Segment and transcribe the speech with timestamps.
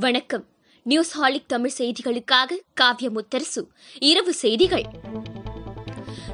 [0.00, 0.44] வணக்கம்.
[0.82, 3.66] நியூஸ் ஹாலிக் தமிழ் செய்திகளுக்காக காவ்ய முத்தரசு
[3.98, 4.82] இரவு செய்திகள்.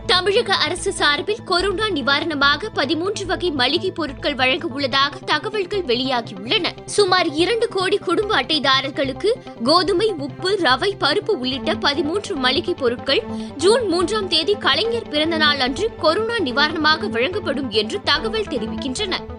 [0.06, 6.66] தமிழக அரசு சார்பில் கொரோனா நிவாரணமாக பதிமூன்று வகை மளிகை பொருட்கள் வழங்க உள்ளதாக தகவல்கள் வெளியாகியுள்ளன.
[6.86, 13.22] சுமார் இரண்டு கோடி குடும்ப அட்டைதாரர்களுக்கு கோதுமை உப்பு ரவை பருப்பு உள்ளிட்ட பதிமூன்று மளிகை பொருட்கள்
[13.56, 19.33] ஜூன் மூன்றாம் தேதி கலைஞர் பிறந்த நாள் அன்று கொரோனா நிவாரணமாக வழங்கப்படும் என்று தகவல் தெரிவிக்கின்றன.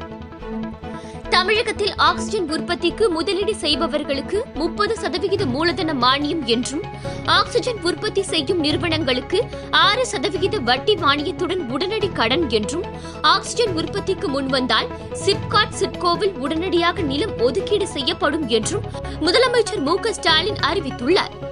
[1.46, 6.81] தமிழகத்தில் ஆக்சிஜன் உற்பத்திக்கு முதலீடு செய்பவர்களுக்கு முப்பது சதவிகித மூலதன மானியம் என்றும்
[7.26, 12.84] ஆக்சிஜன் உற்பத்தி செய்யும் நிறுவனங்களுக்கு ஆறு சதவிகித வட்டி மானியத்துடன் உடனடி கடன் என்றும்
[13.21, 14.88] ஆக்சிஜன் உற்பத்திக்கு முன்வந்தால்
[15.26, 18.84] சிப்காட் சிட்கோவில் உடனடியாக நிலம் ஒதுக்கீடு செய்யப்படும் என்றும்
[19.20, 21.45] முதலமைச்சர் மு ஸ்டாலின் அறிவித்துள்ளார்.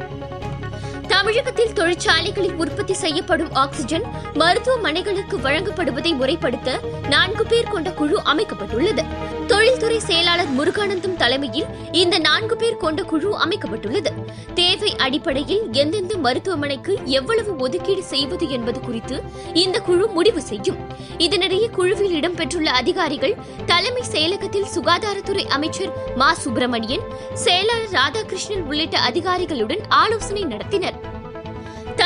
[1.23, 9.03] தமிழகத்தில் தொழிற்சாலைகளில் உற்பத்தி செய்யப்படும் ஆக்ஸிஜன் மருத்துவமனைகளுக்கு வழங்கப்படுவதை முறைப்படுத்த நான்கு பேர் கொண்ட குழு அமைக்கப்பட்டுள்ளது.
[9.47, 14.11] தொழில்துறை செயலாளர் முருகானந்தம் தலைமையில் இந்த நான்கு பேர் கொண்ட குழு அமைக்கப்பட்டுள்ளது.
[14.53, 19.21] தேவை அடிப்படையில் எந்தெந்த மருத்துவமனைக்கு எவ்வளவு ஒதுக்கீடு செய்வது என்பது குறித்து
[19.53, 20.77] இந்த குழு முடிவு செய்யும்.
[21.17, 26.33] இதனிடையே குழுவில் இடம்பெற்றுள்ள அதிகாரிகள் தலைமை செயலகத்தில் சுகாதாரத்துறை அமைச்சர் மா.
[26.33, 27.01] சுப்பிரமணியன்
[27.33, 31.11] செயலாளர் ராதாகிருஷ்ணன் உள்ளிட்ட அதிகாரிகளுடன் ஆலோசனை நடத்தினர்.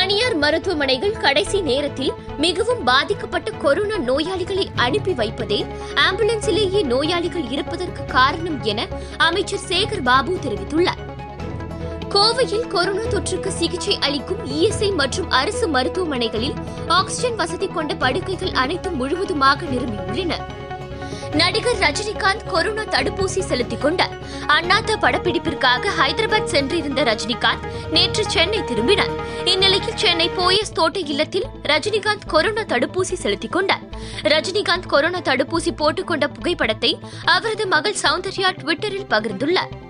[0.08, 8.88] தனியார் மருத்துவமனைகள் கடைசி நேரத்தில் மிகவும் பாதிக்கப்பட்ட கொரோனா நோயாளிகளை அனுப்பி வைப்பதே ஆம்புலன்ஸிலேயே நோயாளிகள் இருப்பதற்கு காரணம் என
[9.17, 11.02] அமைச்சர் சேகர் பாபு தெரிவித்துள்ளார்.
[12.09, 16.55] கோவையில் கொரோனா தொற்றுக்கு சிகிச்சை அளிக்கும் இஎஸ்ஐ மற்றும் அரசு மருத்துவமனைகளில்
[16.88, 20.33] ஆக்ஸிஜன் வசதி கொண்ட படுக்கைகள் அனைத்தும் முழுவதுமாக நிரம்பியுள்ளன.
[21.33, 24.09] நடிகர் ரஜினிகாந்த் கொரோனா தடுப்பூசி செலுத்திக் கொண்டார்
[24.47, 29.09] அண்ணாத்த படப்பிடிப்பிற்காக ஹைதராபாத் சென்றிருந்த ரஜினிகாந்த் நேற்று சென்னை திரும்பினார்.
[29.45, 33.80] இந்நிலையில் சென்னை போயஸ் தோட்ட இல்லத்தில் ரஜினிகாந்த் கொரோனா தடுப்பூசி செலுத்திக் கொண்டார்
[34.22, 39.86] ரஜினிகாந்த் கொரோனா தடுப்பூசி போட்டுக்கொண்ட புகைப்படத்தை அவரது மகள் சௌந்தர்யா ட்விட்டரில் பகிர்ந்துள்ளார்.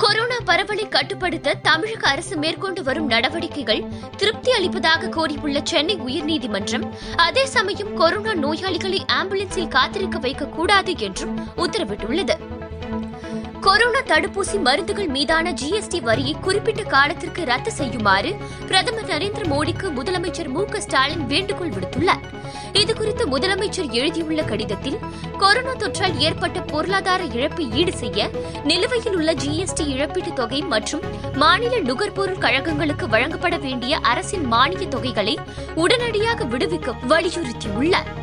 [0.00, 3.82] கொரோனா பரவலை கட்டுப்படுத்த தமிழக அரசு மேற்கொண்டு வரும் நடவடிக்கைகள்
[4.16, 12.49] திருப்தி அளிப்பதாக கூறியுள்ள சென்னை உயர்நீதிமன்றம் அதே சமயம் கொரோனா நோயாளிகளை ஆம்புலன்ஸில் காத்திருக்க வைக்க கூடாது என்றும் உத்தரவிட்டுள்ளது.
[13.70, 18.36] கொரோனா தடுப்பூசி மருந்துகள் மீதான ஜிஎஸ்டி வரியை குறிப்பிட்ட காலத்திற்கு ரத்து செய்யுமாறு
[18.66, 22.22] பிரதமர் நரேந்திர மோடிக்கு முதலமைச்சர் மு க ஸ்டாலின் வேண்டுகோள் விடுத்துள்ளார்.
[22.72, 24.98] இதுகுறித்து முதலமைச்சர் எழுதியுள்ள கடிதத்தில்
[25.38, 28.30] கொரோனா தொற்றால் ஏற்பட்ட பொருளாதார இழப்பை ஈடு செய்ய
[28.64, 31.00] நிலுவையில் உள்ள ஜிஎஸ்டி இழப்பீட்டுத் தொகை மற்றும்
[31.34, 35.36] மாநில நுகர்பொருள் கழகங்களுக்கு வழங்கப்பட வேண்டிய அரசின் மானிய தொகைகளை
[35.74, 38.19] உடனடியாக விடுவிக்க வலியுறுத்தியுள்ளார்.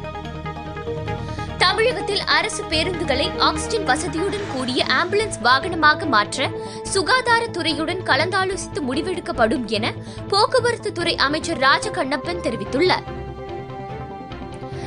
[1.78, 6.50] தமிழகத்தில் அரசு பேருந்துகளை ஆக்சிஜன் வசதியுடன் கூடிய ஆம்புலன்ஸ் வாகனமாக மாற்ற
[6.94, 9.94] சுகாதாரத்துறையுடன் கலந்தாலோசித்து முடிவெடுக்கப்படும் என
[10.28, 13.06] போக்குவரத்து துறை அமைச்சர் ராஜகண்ணப்பன் தெரிவித்துள்ளார்.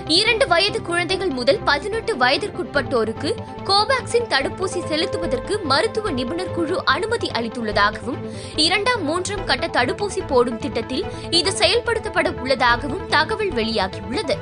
[0.06, 3.32] இரண்டு வயது குழந்தைகள் முதல் பதினெட்டு வயதிற்குட்பட்டோருக்கு
[3.64, 8.20] கோவாக்சின் தடுப்பூசி செலுத்துவதற்கு மருத்துவ நிபுணர் குழு அனுமதி அளித்துள்ளதாகவும்
[8.56, 14.36] இரண்டாம் மூன்றாம் கட்ட தடுப்பூசி போடும் திட்டத்தில் இது செயல்படுத்தப்பட உள்ளதாகவும் தகவல் வெளியாகியுள்ளது.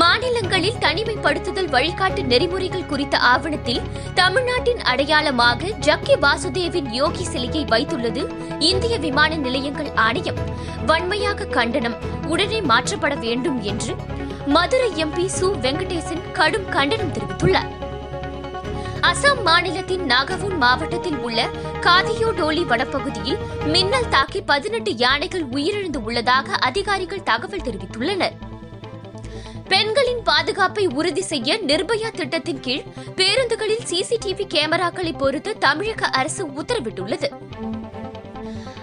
[0.00, 3.80] மாநிலங்களில் தனிமைப்படுத்துதல் வழிகாட்டு நெறிமுறைகள் குறித்த ஆவணத்தில்
[4.14, 8.22] தமிழ்நாட்டின் அடையாளமாக ஜக்கி வாசுதேவின் யோகி சிலையை வைத்துள்ளது
[8.58, 10.40] இந்திய விமான நிலையங்கள் ஆணையம்.
[10.86, 11.96] வன்மையாக கண்டனம்
[12.26, 13.94] உடனே மாற்றப்பட வேண்டும் என்று
[14.46, 17.70] மதுரை எம்பி சு வெங்கடேசன் கடும் கண்டனம் தெரிவித்துள்ளார்.
[19.00, 21.48] அசாம் மாநிலத்தின் நாகவுன் மாவட்டத்தில் உள்ள
[21.80, 28.43] காதியோடோலி வனப்பகுதியில் மின்னல் தாக்கி பதினெட்டு யானைகள் உயிரிழந்து உள்ளதாக அதிகாரிகள் தகவல் தெரிவித்துள்ளனர்.
[29.68, 32.84] பெண்களின் பாதுகாப்பை உறுதி செய்ய நிர்பயா திட்டத்தின் கீழ்
[33.16, 37.28] பேருந்துகளில் சிசிடிவி கேமராக்களை பொறுத்து தமிழக அரசு உத்தரவிட்டுள்ளது.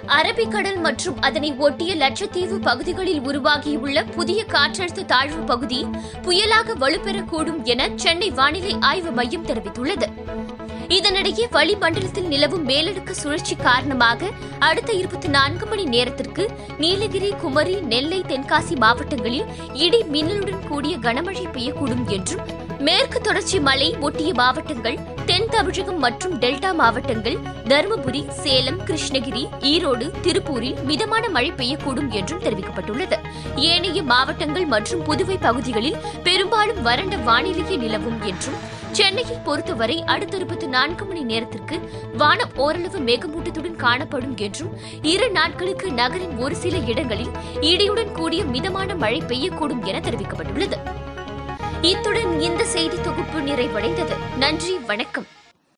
[0.07, 5.87] அரபிக்கடல் மற்றும் அதனை ஒட்டிய லட்சத்தீவு பகுதிகளில் உருவாகியுள்ள புதிய காற்றழுத்த தாழ்வு பகுதி
[6.21, 10.07] புயலாக வலுப்பெறக்கூடும் என சென்னை வானிலை ஆய்வு மையம் தெரிவித்துள்ளது.
[10.91, 14.29] இதனிடையே வளிமண்டலத்தில் நிலவும் மேலடுக்கு சுழற்சி காரணமாக
[14.59, 22.05] அடுத்த இருபத்தி நான்கு மணி நேரத்திற்கு நீலகிரி குமரி நெல்லை தென்காசி மாவட்டங்களில் இடி மின்னலுடன் கூடிய கனமழை பெய்யக்கூடும்
[22.07, 22.43] என்றும்
[22.79, 30.83] மேற்கு தொடர்ச்சி மலை ஒட்டிய மாவட்டங்கள் தென் தமிழகம் மற்றும் டெல்டா மாவட்டங்கள் தருமபுரி சேலம் கிருஷ்ணகிரி ஈரோடு திருப்பூரில்
[30.83, 33.17] மிதமான மழை பெய்யக்கூடும் என்றும் தெரிவிக்கப்பட்டுள்ளது.
[33.55, 38.59] ஏனைய மாவட்டங்கள் மற்றும் புதுவை பகுதிகளில் பெரும்பாலும் வறண்ட வானிலையே நிலவும் என்றும்
[38.91, 46.37] சென்னையை பொறுத்தவரை அடுத்த இருபத்தி நான்கு மணி நேரத்திற்கு வானம் ஓரளவு மேகமூட்டத்துடன் காணப்படும் என்றும் இரு நாட்களுக்கு நகரின்
[46.37, 47.29] ஒரு சில இடங்களில்
[47.61, 50.77] இடியுடன் கூடிய மிதமான மழை பெய்யக்கூடும் என தெரிவிக்கப்பட்டுள்ளது.
[51.81, 54.17] இத்துடன் இந்த செய்தி தொகுப்பு நிறைவடைந்தது.
[54.37, 55.25] நன்றி வணக்கம்.